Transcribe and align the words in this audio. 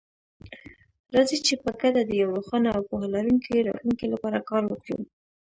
راځئ 1.13 1.37
چې 1.47 1.53
په 1.63 1.69
ګډه 1.81 2.01
د 2.05 2.11
یو 2.21 2.29
روښانه 2.37 2.69
او 2.75 2.81
پوهه 2.89 3.07
لرونکي 3.15 3.65
راتلونکي 3.67 4.05
لپاره 4.13 4.45
کار 4.49 4.63
وکړو. 4.67 4.97